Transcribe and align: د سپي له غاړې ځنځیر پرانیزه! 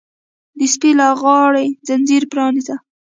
د 0.57 0.59
سپي 0.73 0.91
له 0.99 1.07
غاړې 1.21 1.65
ځنځیر 1.87 2.23
پرانیزه! 2.31 2.75